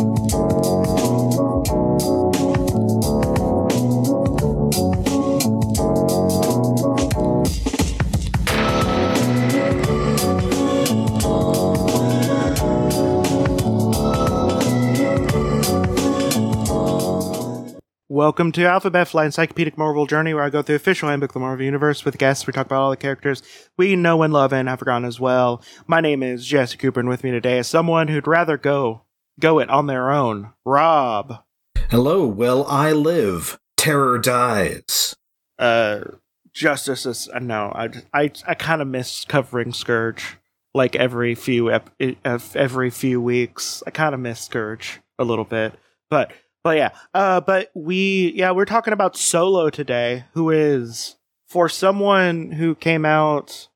[18.21, 21.35] Welcome to Alphabet Flight Encyclopedic Marvel Journey, where I go through the official handbook of
[21.35, 22.47] the Marvel Universe with guests.
[22.47, 23.43] We talk about all the characters
[23.79, 25.63] we know and love and have forgotten as well.
[25.87, 29.07] My name is Jesse Cooper, and with me today is someone who'd rather go
[29.41, 30.53] go it on their own.
[30.67, 31.43] Rob.
[31.89, 33.59] Hello, well, I live.
[33.79, 35.17] Terror dies.
[35.59, 36.01] Uh,
[36.53, 37.73] Justice is uh, no.
[37.75, 40.37] I I I kind of miss covering Scourge
[40.75, 41.89] like every few ep-
[42.23, 43.83] every few weeks.
[43.87, 45.73] I kind of miss Scourge a little bit,
[46.11, 51.17] but but yeah, uh, but we yeah we're talking about Solo today, who is
[51.49, 53.69] for someone who came out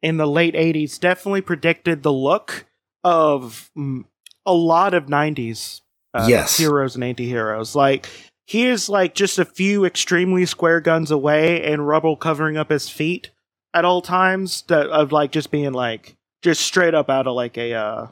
[0.00, 2.66] in the late '80s, definitely predicted the look
[3.04, 4.04] of mm,
[4.46, 5.82] a lot of '90s
[6.14, 6.56] uh, yes.
[6.56, 7.74] heroes and anti-heroes.
[7.74, 8.08] Like
[8.46, 12.88] he is like just a few extremely square guns away, and rubble covering up his
[12.88, 13.30] feet
[13.74, 14.62] at all times.
[14.68, 18.06] That of like just being like just straight up out of like a uh,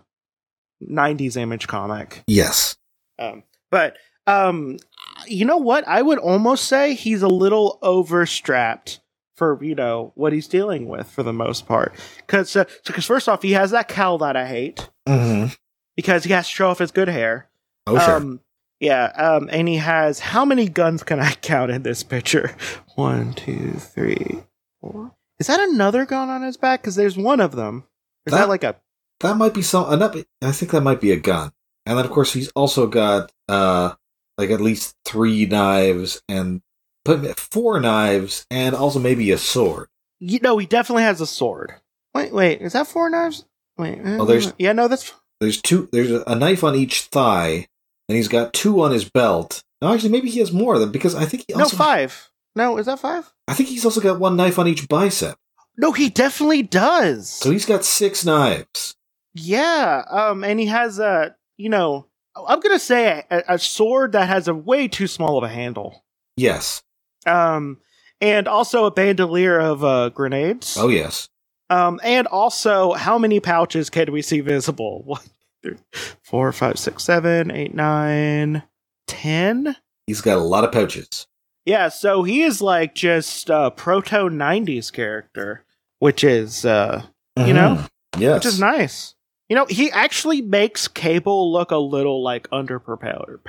[0.86, 2.22] '90s image comic.
[2.26, 2.76] Yes.
[3.18, 4.78] Um, but um,
[5.26, 5.86] you know what?
[5.88, 9.00] I would almost say he's a little overstrapped
[9.36, 11.94] for you know what he's dealing with for the most part.
[12.18, 15.52] Because uh, because first off, he has that cowl that I hate Mm-hmm.
[15.96, 17.48] because he has to show off his good hair.
[17.86, 18.16] Oh, sure.
[18.16, 18.40] Um,
[18.78, 22.54] yeah, um, and he has how many guns can I count in this picture?
[22.94, 24.42] One, two, three,
[24.80, 25.12] four.
[25.38, 26.82] Is that another gun on his back?
[26.82, 27.84] Because there's one of them.
[28.26, 28.76] Is that, That- like a
[29.20, 29.84] that might be some.
[29.84, 31.50] Uh, I think that might be a gun.
[31.86, 33.92] And then, of course, he's also got uh,
[34.38, 36.62] like at least three knives and
[37.04, 39.88] put four knives and also maybe a sword.
[40.18, 41.74] You know, he definitely has a sword.
[42.14, 43.44] Wait, wait, is that four knives?
[43.78, 45.88] Wait, uh, Oh, there's- yeah, no, that's There's two.
[45.92, 47.66] There's a knife on each thigh,
[48.08, 49.62] and he's got two on his belt.
[49.80, 52.30] No, actually, maybe he has more than because I think he no five.
[52.54, 53.32] No, is that five?
[53.48, 55.38] I think he's also got one knife on each bicep.
[55.78, 57.30] No, he definitely does.
[57.30, 58.96] So he's got six knives.
[59.32, 62.06] yeah, um, and he has a, you know,
[62.36, 66.04] I'm gonna say a, a sword that has a way too small of a handle.
[66.36, 66.82] Yes.
[67.26, 67.78] Um,
[68.20, 70.76] and also a bandolier of uh, grenades.
[70.78, 71.28] Oh yes.
[71.68, 75.02] Um, and also, how many pouches can we see visible?
[75.06, 75.20] One,
[75.62, 75.76] three,
[76.22, 78.62] four, five, six, seven, eight, nine,
[79.06, 79.76] ten.
[80.06, 81.26] He's got a lot of pouches.
[81.66, 85.64] Yeah, so he is like just a proto '90s character,
[85.98, 87.02] which is uh,
[87.36, 87.76] You know?
[87.76, 87.88] Mhm.
[88.18, 88.34] Yes.
[88.44, 89.14] which is nice.
[89.50, 93.40] You know, he actually makes Cable look a little like underprepared,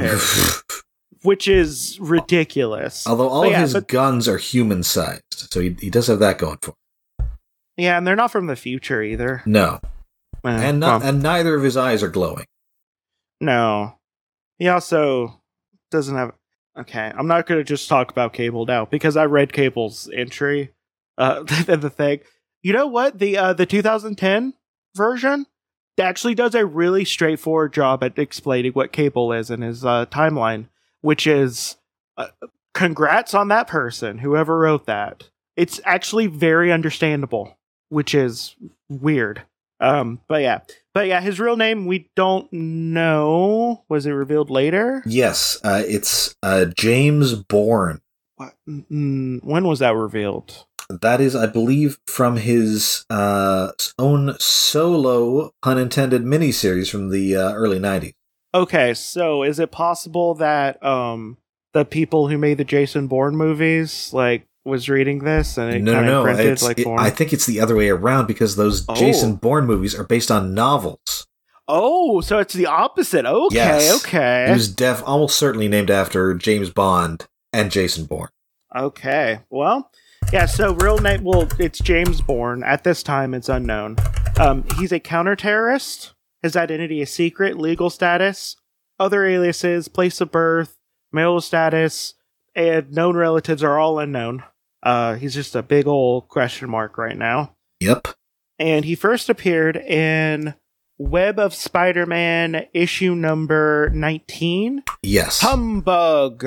[1.22, 3.06] which is ridiculous.
[3.08, 6.08] Although all But of yeah, his but- guns are human sized, so he, he does
[6.08, 6.72] have that going for
[7.20, 7.28] him.
[7.78, 9.44] yeah, and they're not from the future either.
[9.46, 9.80] No,
[10.44, 12.46] Eh, and not, well, and neither of his eyes are glowing.
[13.40, 13.98] no.
[14.58, 15.42] He also
[15.90, 16.34] doesn't have.
[16.78, 20.72] Okay, I'm not going to just talk about Cable now because I read Cable's entry.
[21.18, 22.20] Uh, the thing,
[22.64, 24.54] you know what the uh the 2010
[24.96, 25.46] version
[26.00, 30.68] actually does a really straightforward job at explaining what Cable is in his uh, timeline,
[31.02, 31.78] which is
[32.18, 32.28] uh,
[32.74, 35.30] congrats on that person whoever wrote that.
[35.56, 37.58] It's actually very understandable,
[37.90, 38.56] which is
[38.90, 39.44] weird.
[39.80, 40.60] Um, but yeah,
[40.94, 43.84] but yeah, his real name we don't know.
[43.90, 45.02] Was it revealed later?
[45.06, 48.02] Yes, uh, it's uh, James Bourne.
[48.66, 50.66] When was that revealed?
[50.90, 57.54] That is, I believe, from his uh, own solo, pun intended, miniseries from the uh,
[57.54, 58.14] early '90s.
[58.54, 61.38] Okay, so is it possible that um
[61.74, 65.94] the people who made the Jason Bourne movies like was reading this and it no,
[65.94, 66.34] kind no, of no.
[66.34, 66.88] printed It's, like it-?
[66.88, 68.96] I think it's the other way around because those Oh.
[68.96, 71.26] Jason Bourne movies are based on novels.
[71.70, 73.26] oh, so it's the opposite.
[73.26, 74.04] Okay, Yes.
[74.06, 78.30] okay, He was def almost certainly named after James Bond and Jason Bourne.
[78.76, 79.40] okay.
[79.50, 79.92] Well,
[80.32, 80.46] yeah.
[80.46, 82.64] So real name, well, it's James Bourne.
[82.64, 83.98] At this time, it's unknown.
[84.40, 86.14] Um, he's a counter-terrorist.
[86.42, 87.58] His identity is secret.
[87.58, 88.56] Legal status,
[89.00, 90.78] other aliases, place of birth,
[91.12, 92.14] marital status,
[92.56, 94.44] and known relatives are all unknown.
[94.84, 97.56] Uh, he's just a big old question mark right now.
[97.82, 98.10] Yep.
[98.60, 100.54] and he first appeared in
[101.00, 105.40] Web of Spider-Man issue number 19, Yes.
[105.42, 106.46] Humbug,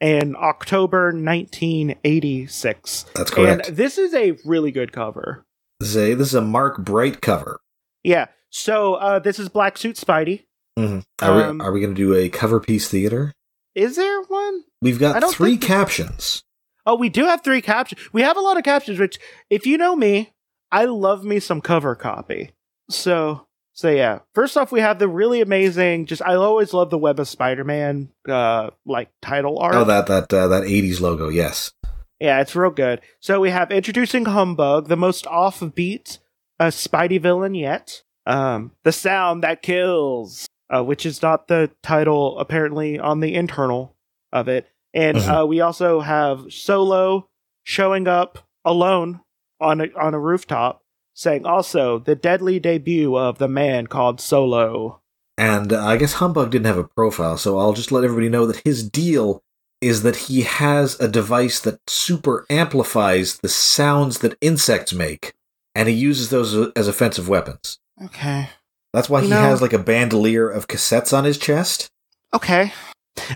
[0.00, 3.06] in October 1986.
[3.14, 3.68] That's correct.
[3.68, 5.44] And this is a really good cover.
[5.80, 7.60] This is a this is a Mark Bright cover.
[8.02, 8.26] Yeah.
[8.50, 10.44] So uh, this is Black Suit Spidey.
[10.78, 11.04] Mhm.
[11.22, 13.32] Are Um, we are we going to do a cover piece theater?
[13.74, 14.64] Is there one?
[14.82, 16.42] We've got three captions.
[16.86, 18.00] Oh, we do have three captions.
[18.12, 19.18] We have a lot of captions, which,
[19.50, 20.32] if you know me,
[20.72, 22.50] I love me some cover copy.
[22.88, 23.46] So
[23.80, 24.18] so yeah.
[24.34, 26.04] First off, we have the really amazing.
[26.04, 29.74] Just I always love the Web of Spider-Man uh like title art.
[29.74, 31.30] Oh, that that uh, that '80s logo.
[31.30, 31.72] Yes.
[32.20, 33.00] Yeah, it's real good.
[33.20, 36.18] So we have introducing Humbug, the most offbeat
[36.58, 38.02] uh, Spidey villain yet.
[38.26, 43.96] Um, the sound that kills, uh, which is not the title apparently on the internal
[44.30, 44.68] of it.
[44.92, 45.42] And Mhm.
[45.42, 47.30] uh, we also have Solo
[47.62, 49.20] showing up alone
[49.58, 50.79] on a, on a rooftop,
[51.20, 55.02] saying also the deadly debut of the man called Solo.
[55.36, 58.46] And uh, I guess Humbug didn't have a profile, so I'll just let everybody know
[58.46, 59.42] that his deal
[59.82, 65.34] is that he has a device that super amplifies the sounds that insects make,
[65.74, 67.78] and he uses those as offensive weapons.
[68.02, 68.48] Okay.
[68.94, 71.90] That's why he know- has like a bandolier of cassettes on his chest.
[72.32, 72.72] Okay.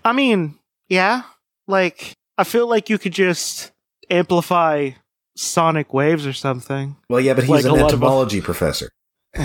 [0.03, 0.59] I mean,
[0.89, 1.25] yeah.
[1.69, 3.73] Like, I feel like you could just
[4.09, 4.93] amplify
[5.37, 6.97] sonic waves or something.
[7.09, 8.91] Well, yeah, but he's Like an lot of- entomology professor,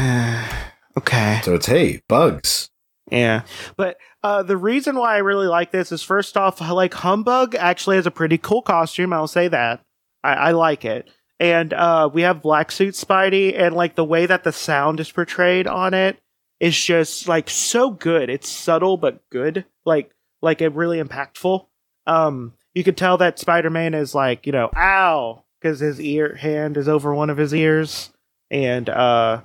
[0.98, 1.42] okay.
[1.44, 2.70] so it's hey, bugs.
[3.12, 3.42] Yeah.
[3.76, 7.56] But uh, the reason why I really like this is first off, I like, Humbug
[7.56, 9.14] actually has a pretty cool costume.
[9.14, 9.82] I'll say that.
[10.24, 11.10] I, I like it.
[11.40, 15.12] And uh, we have Black Suit Spidey, and like the way that the sound is
[15.12, 16.20] portrayed on it
[16.60, 18.30] is just like so good.
[18.30, 19.66] It's subtle but good.
[19.86, 21.66] Like, like it really impactful.
[22.06, 26.36] Um, you could tell that Spider Man is like, you know, ow, because his ear
[26.36, 28.12] hand is over one of his ears,
[28.50, 29.42] and uh,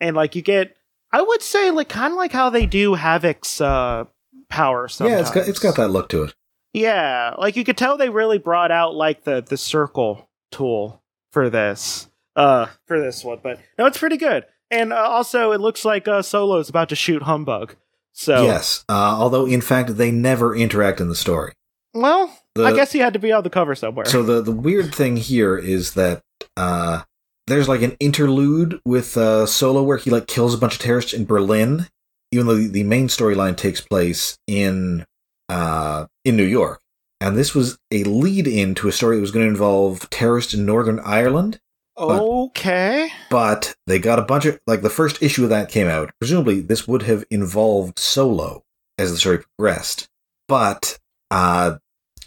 [0.00, 0.76] and like you get,
[1.12, 4.04] I would say like kind of like how they do Havoc's uh
[4.48, 4.88] power.
[4.88, 5.14] Sometimes.
[5.14, 6.34] Yeah, it's got it's got that look to it.
[6.72, 11.48] Yeah, like you could tell they really brought out like the the circle tool for
[11.50, 14.44] this uh for this one, but no, it's pretty good.
[14.70, 17.76] And uh, also, it looks like uh, Solo's about to shoot Humbug.
[18.12, 21.52] So Yes, uh, although in fact they never interact in the story.
[21.94, 24.06] well, The- I guess he had to be on the cover somewhere.
[24.06, 26.22] So the the weird thing here is that
[26.56, 27.02] uh,
[27.46, 31.12] there's like an interlude with uh, Solo where he like kills a bunch of terrorists
[31.12, 31.86] in Berlin,
[32.32, 35.04] even though the, the main storyline takes place in
[35.48, 36.80] uh, in New York.
[37.20, 40.52] And this was a lead in to a story that was going to involve terrorists
[40.52, 41.58] in Northern Ireland.
[41.96, 46.10] okay, But they got a bunch of like the first issue of that came out.
[46.20, 48.64] Presumably, this would have involved Solo
[48.98, 50.08] as the story progressed.
[50.46, 50.98] But
[51.30, 51.76] uh,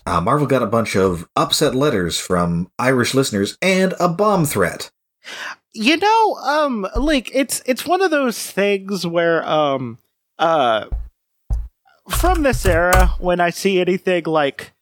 [0.06, 4.92] uh, Marvel got a bunch of upset letters from Irish listeners and a bomb threat.
[5.74, 9.98] you know, um, like it's it's one of those things where um
[10.40, 10.86] uh
[12.10, 14.74] from this era when I see anything like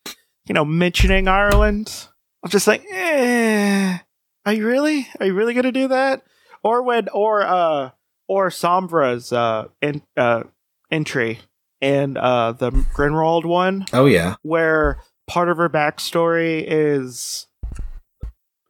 [0.46, 2.08] you know mentioning Ireland,
[2.44, 3.98] I'm just like, eh,
[4.46, 5.08] are you really?
[5.20, 6.24] Are you really gonna do that?
[6.64, 7.92] Or when or uh
[8.28, 10.44] or Sombra's uh in, uh
[10.90, 11.40] entry
[11.82, 17.48] and uh the Grinwald one Oh yeah, where part of her backstory is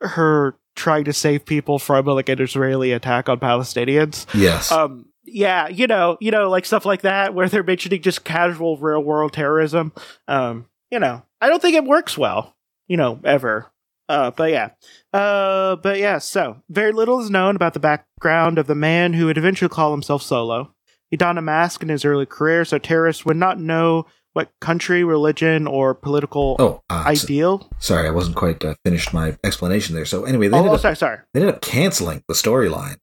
[0.02, 4.26] her trying to save people from like an Israeli attack on Palestinians.
[4.34, 8.24] yes, Um, yeah, you know, you know, like stuff like that where they're mentioning just
[8.24, 9.92] casual real world terrorism.
[10.28, 12.56] Um, you know, I don't think it works well,
[12.88, 13.72] you know, ever.
[14.08, 14.70] Uh, but yeah,
[15.14, 16.18] uh, but yeah.
[16.20, 19.92] So very little is known about the background of the man who would eventually call
[19.92, 20.74] himself Solo.
[21.10, 25.04] He donned a mask in his early career, so terrorists would not know what country,
[25.04, 27.70] religion, or political oh, uh, ideal.
[27.80, 30.06] sorry, I wasn't quite uh, finished my explanation there.
[30.06, 31.18] So anyway, they Oh, ended, oh, up, sorry, sorry.
[31.34, 32.98] they ended up canceling the storyline.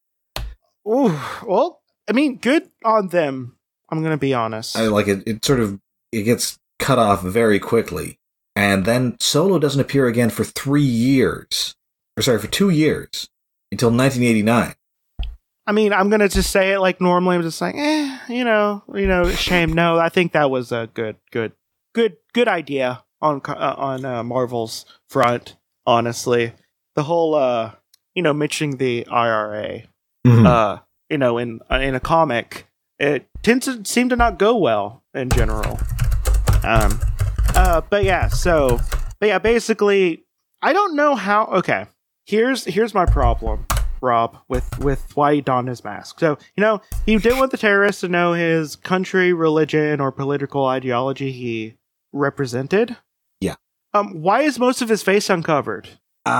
[0.86, 3.56] Ooh, well, I mean, good on them.
[3.90, 4.76] I'm gonna be honest.
[4.76, 5.22] I like it.
[5.26, 5.80] It sort of
[6.12, 8.18] it gets cut off very quickly,
[8.54, 11.74] and then Solo doesn't appear again for three years,
[12.16, 13.28] or sorry, for two years
[13.72, 14.74] until 1989.
[15.66, 17.36] I mean, I'm gonna just say it like normally.
[17.36, 19.72] I'm just like, eh, you know, you know, shame.
[19.72, 21.52] No, I think that was a good, good,
[21.94, 25.56] good, good idea on uh, on uh, Marvel's front.
[25.86, 26.52] Honestly,
[26.94, 27.72] the whole, uh,
[28.14, 29.82] you know, mentioning the IRA,
[30.26, 30.46] Hmm.
[30.46, 30.78] uh,
[31.10, 32.66] you know, in uh, in a comic,
[32.98, 35.78] it tends to seem to not go well in general.
[36.62, 36.98] Um,
[37.54, 38.80] uh, but yeah, so,
[39.20, 40.24] but yeah, basically,
[40.62, 41.46] I don't know how.
[41.46, 41.86] Okay,
[42.26, 43.66] here's here's my problem.
[44.04, 46.20] Rob with with why he donned his mask.
[46.20, 50.66] So you know he didn't want the terrorists to know his country, religion, or political
[50.66, 51.74] ideology he
[52.12, 52.96] represented.
[53.40, 53.56] Yeah.
[53.92, 54.22] Um.
[54.22, 55.88] Why is most of his face uncovered?
[56.26, 56.34] Um.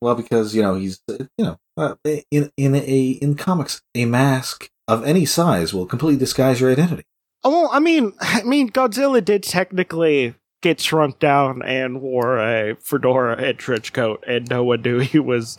[0.00, 1.96] Well, because you know he's uh, you know uh,
[2.30, 7.04] in in a in comics a mask of any size will completely disguise your identity.
[7.42, 10.34] Oh, well, I mean, I mean, Godzilla did technically
[10.64, 15.18] get shrunk down and wore a fedora and trench coat, and no one knew he
[15.18, 15.58] was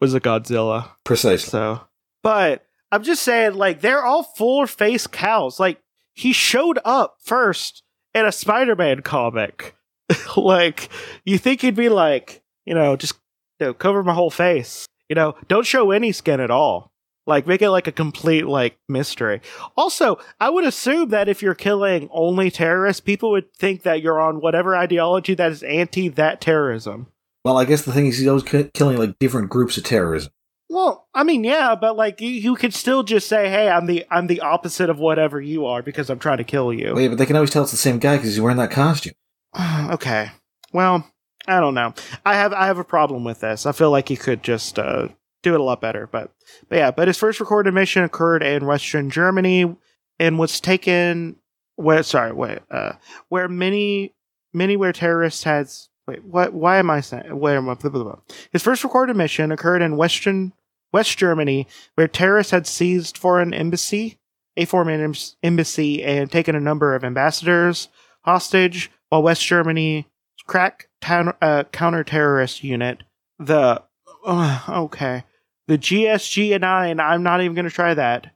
[0.00, 0.90] was a Godzilla.
[1.04, 1.50] Precisely.
[1.50, 1.80] So,
[2.22, 5.58] but I'm just saying, like, they're all full face cows.
[5.58, 5.80] Like,
[6.12, 7.82] he showed up first
[8.14, 9.74] in a Spider Man comic.
[10.36, 10.90] like,
[11.24, 13.14] you think he'd be like, you know, just
[13.58, 14.86] you know, cover my whole face.
[15.08, 16.91] You know, don't show any skin at all.
[17.26, 19.40] Like make it like a complete like mystery.
[19.76, 24.20] Also, I would assume that if you're killing only terrorists, people would think that you're
[24.20, 27.06] on whatever ideology that is anti that terrorism.
[27.44, 30.32] Well, I guess the thing is he's always ki- killing like different groups of terrorism.
[30.68, 34.06] Well, I mean, yeah, but like you, you could still just say, "Hey, I'm the
[34.10, 37.18] I'm the opposite of whatever you are because I'm trying to kill you." Wait, but
[37.18, 39.12] they can always tell it's the same guy because he's wearing that costume.
[39.90, 40.30] okay.
[40.72, 41.06] Well,
[41.46, 41.94] I don't know.
[42.24, 43.66] I have I have a problem with this.
[43.66, 45.08] I feel like he could just uh,
[45.42, 46.08] do it a lot better.
[46.10, 46.32] But
[46.68, 46.90] but yeah.
[46.90, 49.76] But his first recorded mission occurred in Western Germany
[50.18, 51.36] and was taken.
[51.76, 52.60] Where sorry, wait.
[52.70, 52.92] Uh,
[53.28, 54.14] where many
[54.52, 55.68] many where terrorists had.
[56.06, 56.52] Wait, what?
[56.52, 57.38] Why am I saying?
[57.38, 57.74] Where am I?
[57.74, 58.18] Blah, blah, blah.
[58.50, 60.52] His first recorded mission occurred in Western
[60.92, 64.18] West Germany, where terrorists had seized foreign embassy,
[64.56, 67.88] a foreign embassy, and taken a number of ambassadors
[68.24, 70.06] hostage, while West Germany
[70.46, 73.02] crack counter, uh, counter-terrorist unit,
[73.38, 73.82] the
[74.24, 75.24] uh, okay,
[75.68, 78.32] the GSG and I, and I'm not even going to try that.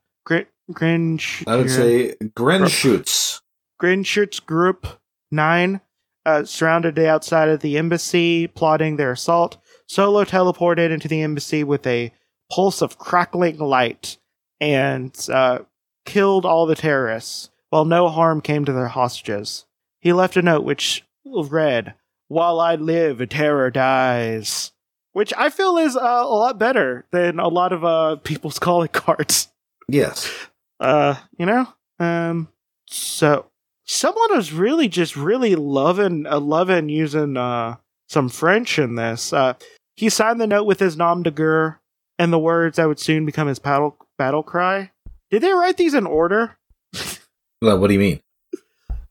[0.72, 3.40] Grin, I would say Grenzschutz.
[3.80, 4.86] Grenzschutz Group
[5.30, 5.80] Nine
[6.24, 9.58] uh, surrounded the outside of the embassy, plotting their assault.
[9.86, 12.12] Solo teleported into the embassy with a
[12.50, 14.18] pulse of crackling light
[14.60, 15.60] and uh,
[16.04, 19.66] killed all the terrorists, while no harm came to their hostages.
[20.00, 21.94] He left a note which read,
[22.28, 24.72] While I live, terror dies.
[25.16, 28.90] Which I feel is uh, a lot better than a lot of uh, people's calling
[28.90, 29.48] cards.
[29.88, 30.30] Yes.
[30.78, 31.66] Uh, you know?
[31.98, 32.48] Um,
[32.86, 33.46] so
[33.86, 37.76] someone was really just really loving, uh, loving using, uh,
[38.10, 39.32] some French in this.
[39.32, 39.54] Uh,
[39.96, 41.80] he signed the note with his nom de guerre
[42.18, 44.90] and the words that would soon become his battle battle cry.
[45.30, 46.58] Did they write these in order?
[47.62, 48.20] well, what do you mean?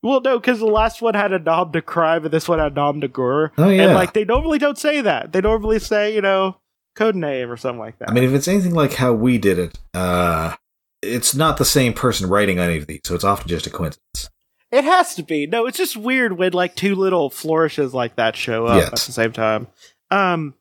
[0.06, 2.76] Well, no, because the last one had a nom de cry, but this one had
[2.76, 3.52] nom de guerre.
[3.58, 3.86] Oh yeah.
[3.86, 5.34] And like they normally don't say that.
[5.34, 6.58] They normally say, you know,
[6.96, 8.12] code name or something like that.
[8.12, 10.56] I mean, if it's anything like how we did it, uh,
[11.02, 14.30] it's not the same person writing any of these, so it's often just a coincidence.
[14.72, 15.48] It has to be.
[15.48, 18.88] No, it's just weird when like two little flourishes like that show up Yes.
[18.90, 19.68] at the same time.
[20.12, 20.54] Um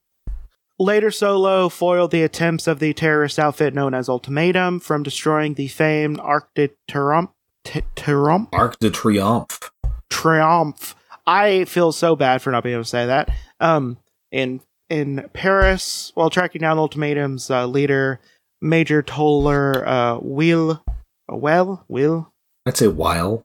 [0.79, 5.69] later Solo foiled the attempts of the terrorist outfit known as Ultimatum from destroying the
[5.69, 7.31] famed Arc de Triomphe.
[7.65, 8.49] T- Triomphe?
[8.53, 9.71] Arc de Triomphe.
[10.11, 10.95] Triumph.
[11.27, 13.31] I feel so bad for not being able to say that.
[13.61, 13.99] Um,
[14.31, 18.21] in in Paris, while tracking down Ultimatum's uh, leader,
[18.61, 20.85] Major Toller uh, Will,
[21.29, 22.33] well, Will
[22.67, 23.45] I'd say while.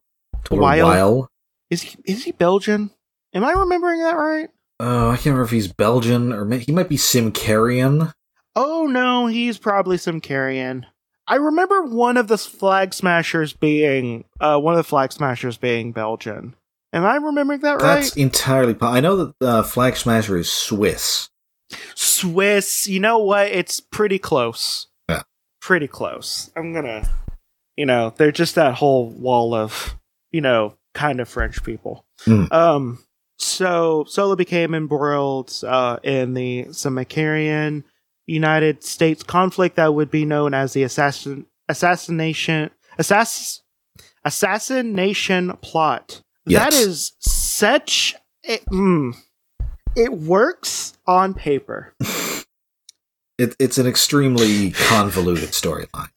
[0.52, 0.86] Weil?
[0.86, 1.30] while.
[1.70, 2.92] is he is he Belgian?
[3.34, 4.50] Am I remembering that right?
[4.80, 8.12] Oh, I can't remember if he's Belgian or he might be Symkarian.
[8.56, 10.86] Oh no, he's probably some carrion.
[11.30, 15.92] I remember one of the flag smashers being uh, one of the flag smashers being
[15.92, 16.56] Belgian.
[16.92, 18.02] Am I remembering that right?
[18.02, 18.74] That's entirely.
[18.74, 21.30] Po- I know that uh, Flag Smasher is Swiss.
[21.94, 22.88] Swiss.
[22.88, 23.48] You know what?
[23.48, 24.88] It's pretty close.
[25.08, 25.22] Yeah.
[25.62, 26.50] Pretty close.
[26.56, 27.08] I'm gonna,
[27.78, 29.96] you know, they're just that whole wall of,
[30.32, 32.06] you know, kind of French people.
[32.22, 32.46] Hmm.
[32.52, 33.04] Um.
[33.38, 37.84] So Solo became embroiled uh, in the Symkarian
[38.30, 43.62] United States conflict that would be known as the assassin assassination assass
[44.26, 46.22] assassination plot.
[46.46, 46.76] That Yes.
[46.76, 49.16] is such it, mm,
[49.96, 51.94] it works on paper.
[53.38, 56.10] It, it's an extremely convoluted storyline.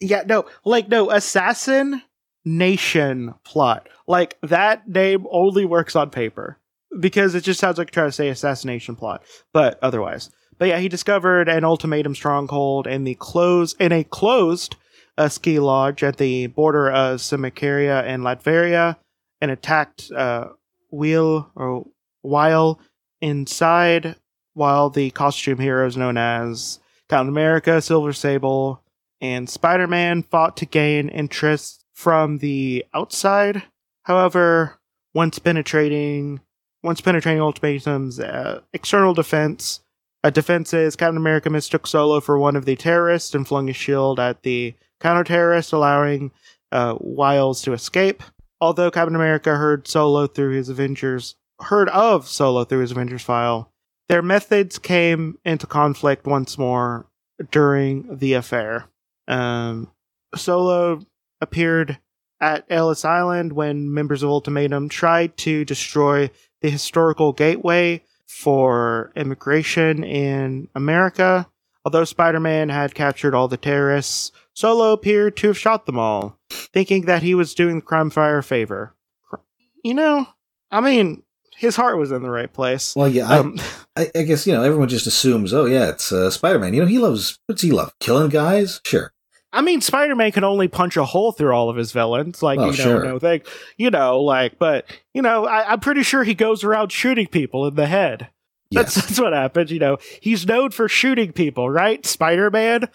[0.00, 2.02] Yeah, no, like no assassin
[2.44, 3.88] nation plot.
[4.06, 6.58] Like that name only works on paper
[7.00, 9.22] because it just sounds like trying to say assassination plot,
[9.54, 10.28] but otherwise.
[10.62, 14.76] But yeah, he discovered an ultimatum stronghold in the close in a closed
[15.18, 18.94] uh, ski lodge at the border of Symkaria and Latveria,
[19.40, 20.50] and attacked uh,
[20.92, 21.88] Wheel or
[22.20, 22.78] while
[23.20, 24.14] inside.
[24.54, 26.78] While the costume heroes known as
[27.08, 28.84] Captain America, Silver Sable,
[29.20, 33.64] and Spider Man fought to gain interest from the outside.
[34.04, 34.78] However,
[35.12, 36.38] once penetrating,
[36.84, 39.80] once penetrating Ultimatum's uh, external defense,
[40.24, 44.20] uh, defenses, Captain America mistook Solo for one of the terrorists and flung his shield
[44.20, 46.30] at the counter terrorist, allowing
[46.70, 48.22] uh, Wiles to escape.
[48.60, 53.72] Although Captain America heard Solo through his Avengers, heard of Solo through his Avengers file,
[54.08, 57.06] their methods came into conflict once more
[57.50, 58.86] during the affair.
[59.26, 59.90] Um,
[60.36, 61.00] Solo
[61.40, 61.98] appeared
[62.40, 68.02] at Ellis Island when members of Ultimatum tried to destroy the historical gateway
[68.32, 71.46] for immigration in America.
[71.84, 76.38] Although Spider Man had captured all the terrorists, Solo appeared to have shot them all,
[76.50, 78.94] thinking that he was doing the crime fire a favor.
[79.84, 80.26] You know,
[80.70, 81.24] I mean,
[81.56, 82.94] his heart was in the right place.
[82.96, 83.58] Well, yeah, I, Um,
[83.96, 86.72] I, I guess you know everyone just assumes, oh yeah, it's uh, Spider Man.
[86.72, 87.92] You know, he loves what's he love?
[88.00, 88.80] Killing guys?
[88.84, 89.12] Sure.
[89.52, 92.42] I mean, Spider Man can only punch a hole through all of his villains.
[92.42, 93.04] Like, Oh, you know, sure.
[93.04, 93.42] no thing.
[93.76, 97.66] You know, like, but, you know, I, I'm pretty sure he goes around shooting people
[97.66, 98.28] in the head.
[98.70, 99.06] That's, Yes.
[99.06, 99.70] that's what happens.
[99.70, 102.04] You know, he's known for shooting people, right?
[102.06, 102.88] Spider Man?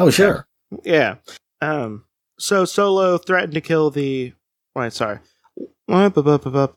[0.00, 0.46] Oh sure.
[0.82, 1.16] Yeah.
[1.60, 2.04] Um.
[2.38, 4.32] So Solo threatened to kill the.
[4.74, 5.20] Wait, sorry.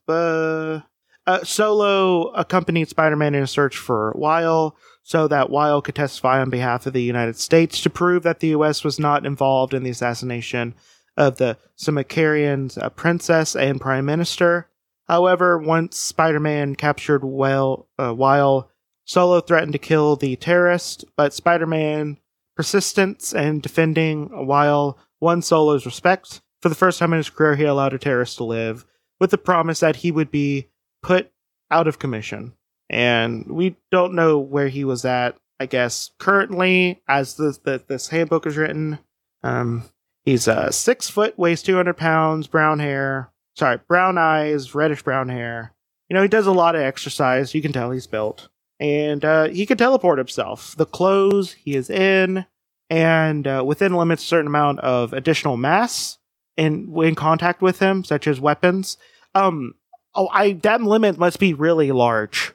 [0.07, 0.79] Uh,
[1.27, 6.49] Uh, Solo accompanied Spider-Man in a search for Weil, so that Weil could testify on
[6.49, 8.83] behalf of the United States to prove that the U.S.
[8.85, 10.73] was not involved in the assassination
[11.17, 14.69] of the Symkarian uh, princess and prime minister.
[15.09, 18.69] However, once Spider-Man captured Weil, uh, Weil,
[19.03, 22.17] Solo threatened to kill the terrorist, but Spider-Man
[22.55, 26.41] persistence and defending Weil won Solo's respect.
[26.61, 28.85] For the first time in his career, he allowed a terrorist to live
[29.19, 30.69] with the promise that he would be
[31.01, 31.31] put
[31.71, 32.53] out of commission.
[32.89, 38.07] And we don't know where he was at, I guess, currently, as the, the this
[38.09, 38.99] handbook is written.
[39.43, 39.83] Um,
[40.23, 45.73] he's uh, six foot, weighs 200 pounds, brown hair, sorry, brown eyes, reddish brown hair.
[46.09, 47.53] You know, he does a lot of exercise.
[47.53, 48.47] You can tell he's built
[48.79, 50.75] and uh, he can teleport himself.
[50.75, 52.45] The clothes he is in,
[52.89, 56.17] and uh, within limits a certain amount of additional mass
[56.55, 58.97] in in contact with him, such as weapons.
[59.35, 59.75] Um,
[60.17, 62.53] oh, I that limit must be really large,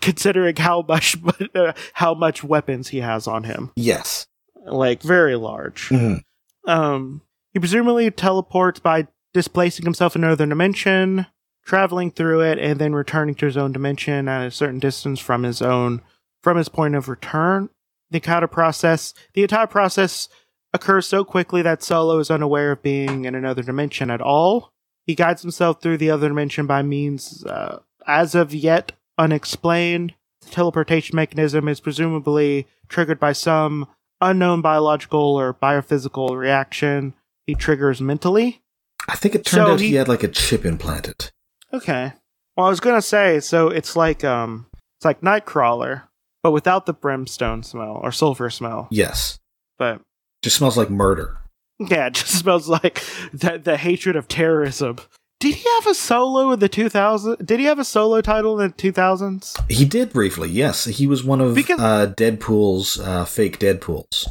[0.00, 1.16] considering how much
[1.54, 3.72] uh, how much weapons he has on him.
[3.74, 4.26] Yes.
[4.64, 5.88] Like very large.
[5.88, 6.20] Mhm.
[6.66, 11.26] Um, he presumably teleports by displacing himself in another dimension,
[11.64, 15.42] traveling through it, and then returning to his own dimension at a certain distance from
[15.42, 16.02] his own
[16.42, 17.70] from his point of return.
[18.10, 20.28] The entire process, the entire process
[20.72, 24.72] occurs so quickly that Solo is unaware of being in another dimension at all.
[25.10, 30.14] He guides himself through the other dimension by means, uh, as of yet unexplained.
[30.42, 33.88] The teleportation mechanism is presumably triggered by some
[34.20, 38.62] unknown biological or biophysical reaction he triggers mentally.
[39.08, 41.30] I think it turned So out he, he- had like a chip implanted.
[41.72, 42.12] Okay.
[42.56, 44.66] Well, I was gonna say, so it's like um,
[44.98, 46.02] it's like Nightcrawler,
[46.44, 48.86] but without the brimstone smell or sulfur smell.
[48.92, 49.40] Yes.
[49.76, 50.02] But
[50.42, 51.38] Just smells like murder.
[51.80, 54.96] Yeah, it just smells like the the hatred of terrorism.
[55.40, 57.46] Did he have a solo in the 2000?
[57.46, 59.58] Did he have a solo title in the 2000s?
[59.70, 60.84] He did briefly, yes.
[60.84, 64.26] He was one of Because- uh, Deadpool's uh, fake Deadpools.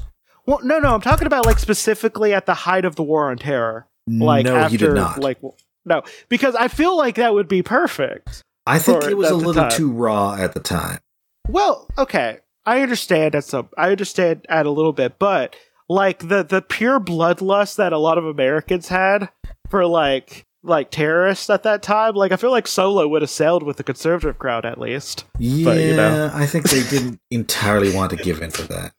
[0.45, 3.37] Well, no, no, I'm talking about like specifically at the height of the war on
[3.37, 3.87] terror.
[4.07, 5.19] Like no, after, he did not.
[5.19, 5.39] Like
[5.85, 8.41] no, because I feel like that would be perfect.
[8.67, 9.71] I think it was a little time.
[9.71, 10.99] too raw at the time.
[11.47, 15.55] Well, okay, I understand at some, I understand at a little bit, but
[15.89, 19.29] like the the pure bloodlust that a lot of Americans had
[19.69, 23.63] for like like terrorists at that time, like I feel like Solo would have sailed
[23.63, 25.25] with the conservative crowd at least.
[25.37, 26.31] Yeah, But, you know.
[26.33, 28.91] I think they didn't entirely want to give in for that.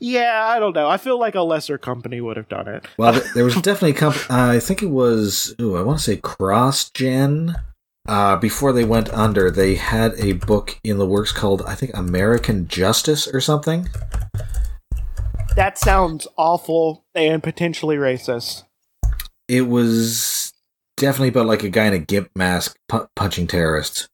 [0.00, 0.88] Yeah, I don't know.
[0.88, 2.86] I feel like a lesser company would have done it.
[2.96, 5.54] Well, there was definitely a comp- uh, I think it was.
[5.60, 7.54] Ooh, I want to say CrossGen.
[8.06, 11.92] Uh, before they went under, they had a book in the works called I think
[11.94, 13.88] American Justice or something.
[15.56, 18.64] That sounds awful and potentially racist.
[19.46, 20.52] It was
[20.96, 24.08] definitely about like a guy in a gimp mask pu- punching terrorists.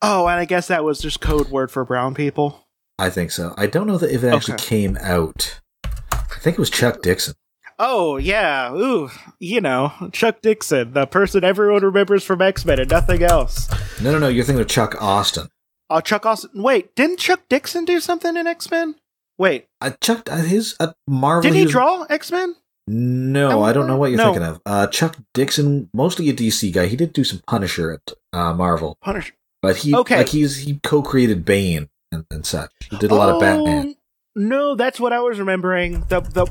[0.00, 2.66] Oh, and I guess that was just code word for brown people.
[3.00, 3.52] I think so.
[3.56, 4.64] I don't know that if it actually Okay.
[4.66, 5.60] came out.
[5.84, 7.34] I think it was Chuck Dixon.
[7.80, 9.08] Oh yeah, ooh,
[9.40, 13.68] you know, Chuck Dixon, the person everyone remembers from X Men and nothing else.
[14.00, 14.28] No, no, no.
[14.28, 15.48] You're thinking of Chuck Austin.
[15.90, 16.50] Oh, Chuck Austin.
[16.62, 18.96] Wait, didn't Chuck Dixon do something in X Men?
[19.38, 21.42] Wait, Uh, Chuck, uh, his uh, Marvel.
[21.50, 22.54] did he was- draw X Men?
[22.90, 24.32] No, I don't know what you're No.
[24.32, 24.60] thinking of.
[24.64, 26.86] Uh, Chuck Dixon, mostly a DC guy.
[26.86, 29.34] He did do some Punisher at uh, Marvel, Punisher.
[29.60, 30.16] but he Okay.
[30.16, 32.70] like he's he co-created Bane and, and such.
[32.90, 33.88] He did a lot of Batman.
[33.88, 33.94] Oh,
[34.34, 36.04] No, that's what I was remembering.
[36.08, 36.46] The the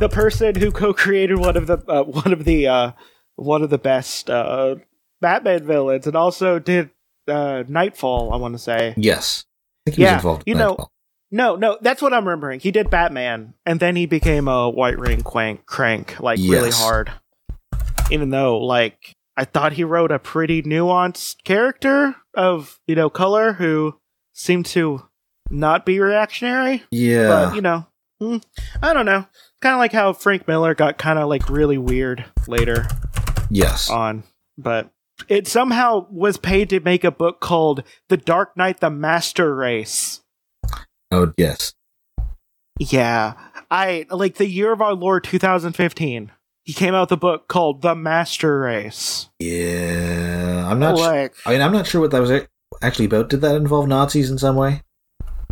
[0.00, 2.90] the person who co-created one of the uh, one of the uh,
[3.36, 4.76] one of the best uh,
[5.20, 6.90] Batman villains, and also did
[7.28, 8.32] uh, Nightfall.
[8.32, 8.94] I want to say.
[8.96, 9.44] Yes,
[9.86, 10.42] I think he was Yeah, involved.
[10.44, 10.92] you in know- Nightfall.
[11.30, 12.60] No, no, that's what I'm remembering.
[12.60, 17.12] He did Batman, and then he became a White Ring Quank, crank, like really hard.
[18.10, 23.52] Even though, like, I thought he wrote a pretty nuanced character of you know color
[23.52, 23.98] who
[24.32, 25.02] seemed to
[25.50, 26.82] not be reactionary.
[26.90, 27.86] yeah, But you know,
[28.20, 28.38] hmm,
[28.82, 29.26] I don't know.
[29.60, 32.86] Kind of like how Frank Miller got kind of like really weird later
[33.50, 34.24] yes, on,
[34.56, 34.90] but
[35.28, 40.22] it somehow was paid to make a book called The Dark Knight: The Master Race.
[41.10, 41.74] Oh yes.
[42.78, 43.34] Yeah.
[43.70, 46.30] I like the year of our Lord 2015.
[46.64, 49.28] he came out with a book called The Master Race.
[49.38, 50.96] Yeah, I'm not.
[50.96, 52.30] su- like, I mean, I'm not sure what that was
[52.82, 53.28] actually about.
[53.28, 54.82] Did that involve Nazis in some way?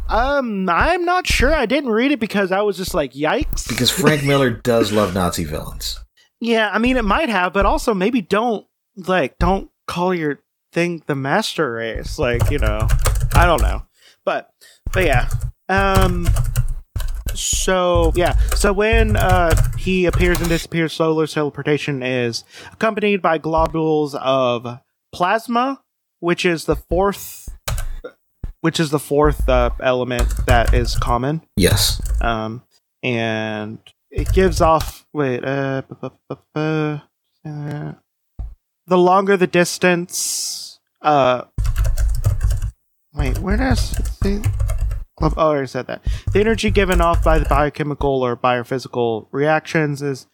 [0.09, 1.53] um, I'm not sure.
[1.53, 3.69] I didn't read it because I was just like, yikes.
[3.69, 5.99] Because Frank Miller does love Nazi villains.
[6.41, 8.67] yeah, I mean, it might have, but also maybe don't
[8.97, 10.41] like don't call your
[10.73, 12.19] thing the Master Race.
[12.19, 12.87] Like, you know,
[13.35, 13.83] I don't know,
[14.25, 14.51] but
[14.97, 15.29] but yeah.
[15.69, 16.27] Um.
[17.35, 24.15] So yeah, so when uh, he appears and disappears, solar teleportation is accompanied by globules
[24.15, 24.81] of
[25.13, 25.83] plasma,
[26.21, 27.51] which is the fourth,
[28.63, 31.43] which is the fourth uh, element that is common.
[31.59, 32.01] Yes.
[32.23, 32.63] Um,
[33.03, 33.79] and
[34.11, 35.07] it gives off.
[35.13, 35.83] Wait, uh,
[36.55, 37.01] uh,
[37.45, 37.93] the
[38.89, 40.81] longer the distance.
[41.03, 41.43] Uh,
[43.13, 44.43] wait, where does it say?
[45.21, 46.03] Oh, I already said that.
[46.33, 50.27] The energy given off by the biochemical or biophysical reactions is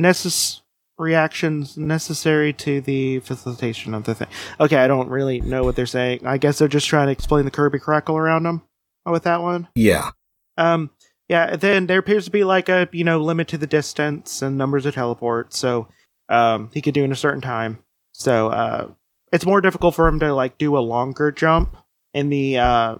[0.00, 0.60] necess-
[0.98, 4.28] reactions necessary to the facilitation of the thing.
[4.60, 6.26] Okay, I don't really know what they're saying.
[6.26, 8.62] I guess they're just trying to explain the Kirby crackle around them
[9.06, 9.68] with that one.
[9.74, 10.10] Yeah.
[10.58, 10.90] Um,
[11.28, 14.58] yeah, then there appears to be like a, you know, limit to the distance and
[14.58, 15.88] numbers of teleports, so
[16.28, 17.78] um he could do in a certain time.
[18.12, 18.88] So uh
[19.32, 21.76] it's more difficult for him to like do a longer jump
[22.14, 22.96] in the uh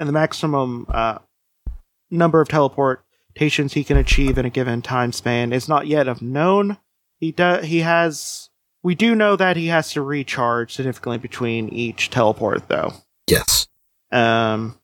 [0.00, 1.18] in the maximum uh
[2.10, 6.22] number of teleportations he can achieve in a given time span is not yet of
[6.22, 6.78] known.
[7.18, 8.50] He does he has
[8.82, 12.92] we do know that he has to recharge significantly between each teleport though.
[13.26, 13.66] Yes.
[14.12, 14.78] Um,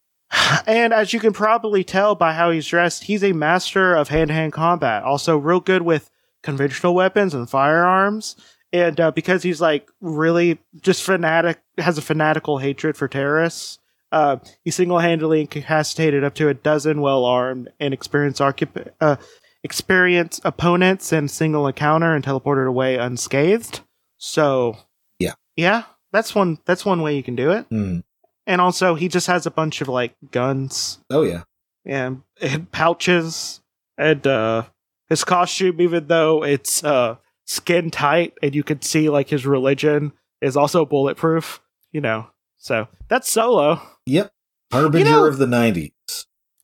[0.66, 4.28] and as you can probably tell by how he's dressed, he's a master of hand
[4.28, 5.02] to hand combat.
[5.02, 6.10] Also, real good with
[6.42, 8.36] conventional weapons and firearms.
[8.72, 13.79] And uh, because he's like really just fanatic, has a fanatical hatred for terrorists,
[14.12, 19.16] uh, he single handedly incapacitated up to a dozen well armed and experienced occup- uh,
[19.62, 23.80] experienced opponents in single encounter and teleported away unscathed.
[24.18, 24.76] So,
[25.18, 25.34] Yeah.
[25.56, 26.58] yeah, that's one.
[26.64, 28.00] That's one way you can do it Hmm.
[28.46, 31.42] and also he just has a bunch of like guns Oh yeah.
[31.84, 33.60] and, and pouches
[33.98, 34.64] and uh
[35.08, 40.12] his costume even though it's uh skin tight and you can see like his religion
[40.40, 41.60] is also bulletproof
[41.92, 44.32] you know so that's solo Yep.
[44.72, 45.92] Harbinger You know- of the '90s.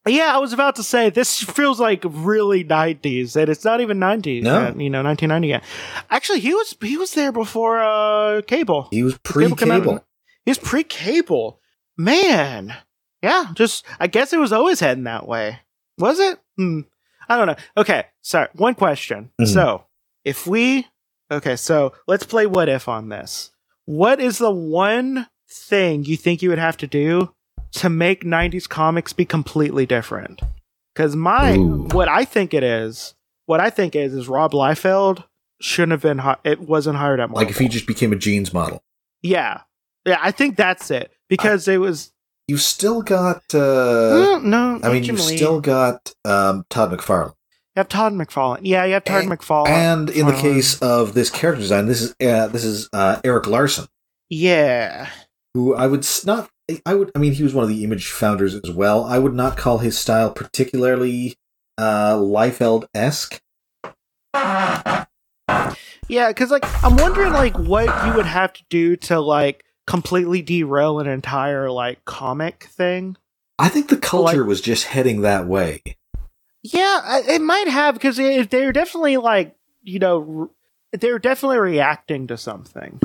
[0.09, 3.99] yeah i was about to say this feels like really 90s and it's not even
[3.99, 4.63] 90s No.
[4.63, 5.65] yet, you know 1990 yet
[6.11, 10.05] actually he was he was there before uh cable He was Cable pre-cable.
[10.45, 11.61] He was pre-cable.
[11.99, 12.73] Man.
[13.23, 15.59] Yeah, just I guess it was always heading that way.
[15.99, 16.39] Was it?
[16.57, 16.81] Hmm.
[17.29, 17.57] I don't know.
[17.77, 18.49] Okay, sorry.
[18.53, 19.31] One question.
[19.41, 19.49] Mhm.
[19.53, 19.85] So,
[20.25, 20.87] if we
[21.33, 23.51] Okay, so let's play what if on this.
[23.87, 27.33] What is the one thing you think you would have to do
[27.77, 30.41] to make 90s comics be completely different?
[30.95, 31.89] Cuz my Ooh.
[31.93, 33.15] what I think it is,
[33.47, 35.25] what I think is is Rob Liefeld
[35.61, 37.43] shouldn't have been hi- it wasn't hired at Marvel.
[37.43, 38.83] Like if he just became a jeans model.
[39.23, 39.61] Yeah.
[40.07, 41.11] Yeah, I think that's it.
[41.29, 42.13] Because it was
[42.49, 43.43] You still got.
[43.55, 43.59] uh
[44.39, 47.35] Mm, no, I mean, you've still got um, Todd McFarlane.
[47.75, 48.61] you have Todd McFarlane.
[48.63, 49.69] Yeah, you have Todd And- McFarlane.
[49.69, 53.47] And in the case of this character design, this is uh, this is uh, Erik
[53.49, 53.87] Larsen,
[54.31, 55.09] Yeah.
[55.55, 56.49] who I would not.
[56.85, 57.13] I would.
[57.15, 59.05] I mean, he was one of the Image founders as well.
[59.05, 61.37] I would not call his style particularly
[61.79, 63.41] uh, Liefeld esque.
[66.09, 70.41] Yeah, because like I'm wondering like what you would have to do to like completely
[70.43, 73.17] derail an entire like comic thing.
[73.59, 75.83] I think the culture Like- was just heading that way.
[76.63, 80.51] Yeah, it might have because they're definitely like you know
[80.93, 83.01] they're definitely reacting to something.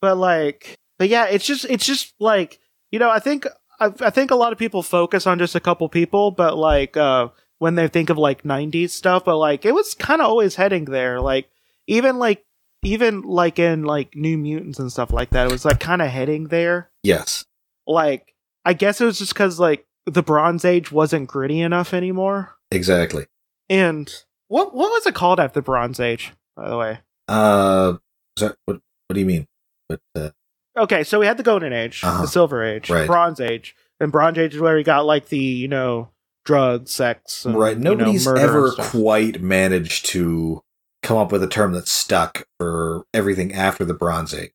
[0.00, 2.58] But like, but yeah, it's just it's just like
[2.90, 3.46] you know I think
[3.78, 6.96] I, I think a lot of people focus on just a couple people, but like
[6.96, 10.54] uh when they think of like '90s stuff, but like it was kind of always
[10.56, 11.20] heading there.
[11.20, 11.48] Like
[11.86, 12.44] even like
[12.82, 16.08] even like in like New Mutants and stuff like that, it was like kind of
[16.08, 17.44] heading there Yes.
[17.86, 22.56] like I guess it was just because like the Bronze Age wasn't gritty enough anymore.
[22.70, 23.26] Exactly.
[23.68, 24.12] And
[24.48, 26.98] what what was it called after the Bronze Age, by the way?
[27.28, 27.94] Uh,
[28.38, 29.46] sorry, what what do you mean?
[29.88, 30.30] But uh,
[30.76, 32.22] Okay, so we had the Golden Age, Uh-huh.
[32.22, 33.06] the Silver Age, Right.
[33.06, 36.10] Bronze Age, and Bronze Age is where we got like the you know
[36.44, 40.62] drugs, sex, and, right, you know, nobody's ever quite managed to
[41.02, 44.52] come up with a term that's stuck for everything after the Bronze Age.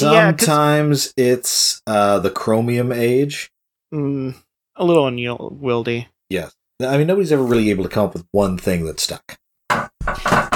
[0.00, 3.50] Yeah, Sometimes it's uh, the Chromium Age.
[3.94, 4.34] mm,
[4.76, 6.08] a little unwieldy.
[6.30, 6.54] Yes.
[6.82, 9.38] I mean, nobody's ever really able to come up with one thing that stuck.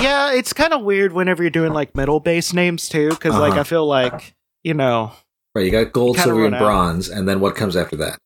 [0.00, 3.52] Yeah, it's kind of weird whenever you're doing like metal base names too, because like
[3.52, 3.60] Uh-huh.
[3.60, 5.12] I feel like you know,
[5.54, 6.64] Right, you got gold, You silver, and run out.
[6.66, 8.18] bronze, and then what comes after that?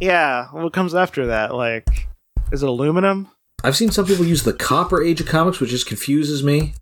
[0.00, 1.54] yeah, what comes after that?
[1.54, 2.06] Like,
[2.52, 3.28] is it aluminum?
[3.64, 6.74] I've seen some people use the Copper Age of Comics, which just confuses me.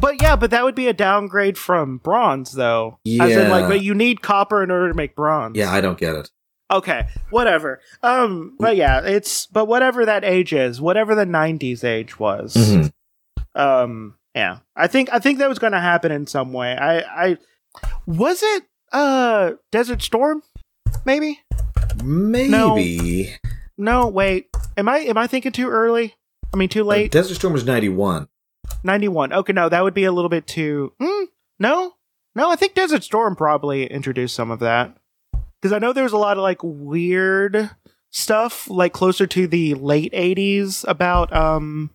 [0.00, 2.98] But yeah, but that would be a downgrade from bronze, though.
[3.20, 5.56] As in, like, but you need copper in order to make bronze.
[5.56, 6.30] Yeah, I don't get it.
[6.70, 7.80] Okay, whatever.
[8.02, 12.54] Um, but yeah, it's but whatever that age is, whatever the '90s age was.
[12.54, 12.92] Mhm.
[13.54, 16.76] Um, yeah, I think I think that was going to happen in some way.
[16.76, 16.98] I,
[17.30, 17.38] I
[18.06, 20.42] was it uh Desert Storm,
[21.04, 21.40] maybe.
[22.02, 23.34] Maybe.
[23.78, 24.48] No, wait.
[24.76, 26.14] Am I am I thinking too early?
[26.52, 27.10] I mean, too Uh, late.
[27.12, 28.28] Desert Storm was 91.
[28.84, 29.32] 91.
[29.32, 30.92] Okay, no, that would be a little bit too.
[31.00, 31.26] Mm,
[31.58, 31.94] no,
[32.34, 34.96] no, I think Desert Storm probably introduced some of that
[35.60, 37.70] because I know there's a lot of like weird
[38.10, 41.90] stuff, like closer to the late 80s about um,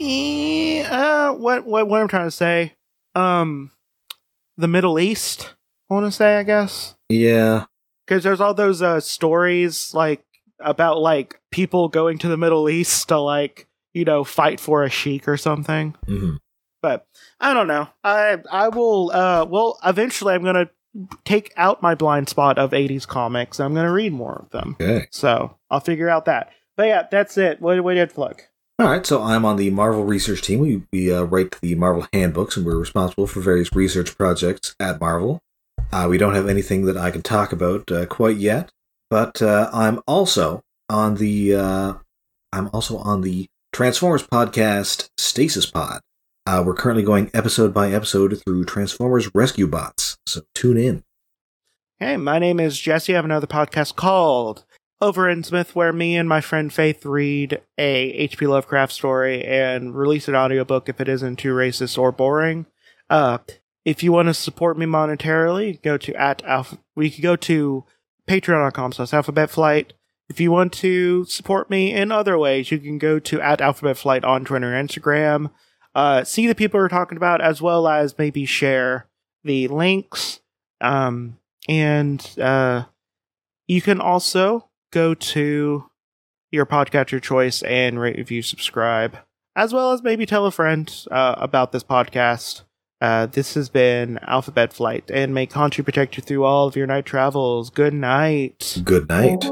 [0.00, 2.74] eh, uh, what what what I'm trying to say,
[3.14, 3.70] um,
[4.58, 5.54] the Middle East.
[5.90, 7.64] I want to say, I guess, Yeah.
[8.06, 10.22] because there's all those uh stories like
[10.60, 14.90] about like people going to the Middle East to like you know fight for a
[14.90, 16.34] sheik or something hmm
[16.82, 17.06] but
[17.40, 17.88] I don't know.
[18.04, 19.10] I I will.
[19.12, 20.70] Uh, well, eventually, I'm gonna
[21.24, 23.58] take out my blind spot of '80s comics.
[23.58, 24.76] I'm gonna read more of them.
[24.80, 25.08] Okay.
[25.10, 26.50] So I'll figure out that.
[26.76, 27.60] But yeah, that's it.
[27.60, 28.44] What what did Fluck?
[28.80, 30.60] All right, so I'm on the Marvel research team.
[30.60, 35.00] We we uh, write the Marvel handbooks, and we're responsible for various research projects at
[35.00, 35.40] Marvel.
[35.90, 38.70] Uh, we don't have anything that I can talk about uh, quite yet,
[39.10, 41.94] but uh, I'm also on the uh,
[42.52, 46.00] I'm also on the Transformers podcast Stasis Pod.
[46.46, 51.02] Uh, we're currently going episode by episode through Transformers Rescue Bots, so tune in.
[51.98, 53.12] Hey, my name is Jesse.
[53.12, 54.64] I have another podcast called
[55.00, 58.48] Over in Smith, where me and my friend Faith read a H.P.
[58.48, 62.66] Lovecraft story and release an audiobook if it isn't too racist or boring.
[63.08, 63.38] Uh,
[63.84, 66.78] if you want to support me monetarily, go to at alpha.
[66.96, 67.84] We could go to
[68.28, 69.92] patreon.com slash alphabet flight.
[70.28, 73.96] If you want to support me in other ways, you can go to at alphabet
[73.96, 75.50] flight on Twitter and Instagram.
[75.94, 79.06] Uh, see the people we're talking about, as well as maybe share
[79.42, 80.40] the links.
[80.80, 82.84] Um, and uh,
[83.66, 85.90] you can also go to
[86.50, 89.18] your podcatcher choice and rate, review, subscribe,
[89.54, 92.62] as well as maybe tell a friend uh, about this podcast.
[93.00, 96.86] Uh, this has been Alphabet Flight, and may Country protect you through all of your
[96.86, 97.70] night travels.
[97.70, 98.80] Good night.
[98.82, 99.44] Good night.